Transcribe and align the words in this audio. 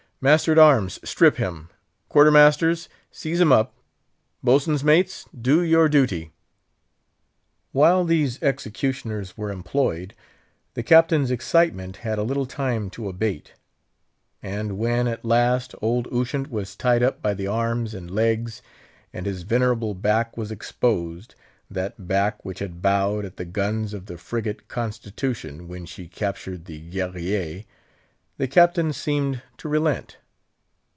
"Master 0.23 0.51
at 0.51 0.59
arms, 0.59 0.99
strip 1.03 1.37
him! 1.37 1.69
quarter 2.07 2.29
masters, 2.29 2.87
seize 3.11 3.39
him 3.41 3.51
up! 3.51 3.73
boatswain's 4.43 4.83
mates, 4.83 5.25
do 5.35 5.63
your 5.63 5.89
duty!" 5.89 6.31
While 7.71 8.05
these 8.05 8.37
executioners 8.43 9.35
were 9.35 9.51
employed, 9.51 10.13
the 10.75 10.83
Captain's 10.83 11.31
excitement 11.31 11.97
had 12.05 12.19
a 12.19 12.23
little 12.23 12.45
time 12.45 12.91
to 12.91 13.09
abate; 13.09 13.55
and 14.43 14.77
when, 14.77 15.07
at 15.07 15.25
last, 15.25 15.73
old 15.81 16.07
Ushant 16.13 16.51
was 16.51 16.75
tied 16.75 17.01
up 17.01 17.23
by 17.23 17.33
the 17.33 17.47
arms 17.47 17.95
and 17.95 18.11
legs 18.11 18.61
and 19.11 19.25
his 19.25 19.41
venerable 19.41 19.95
back 19.95 20.37
was 20.37 20.51
exposed—that 20.51 22.07
back 22.07 22.45
which 22.45 22.59
had 22.59 22.79
bowed 22.83 23.25
at 23.25 23.37
the 23.37 23.45
guns 23.45 23.91
of 23.91 24.05
the 24.05 24.19
frigate 24.19 24.67
Constitution 24.67 25.67
when 25.67 25.87
she 25.87 26.07
captured 26.07 26.65
the 26.65 26.79
Guerriere—the 26.91 27.67
Captain 28.47 28.91
seemed 28.91 29.39
to 29.55 29.69
relent. 29.69 30.17